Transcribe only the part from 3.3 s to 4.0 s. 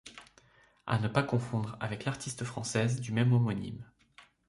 homonyme.